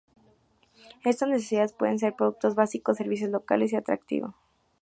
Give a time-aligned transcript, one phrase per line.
[1.03, 4.33] Estas necesidades pueden ser productos básicos, servicios, locales y atractivo.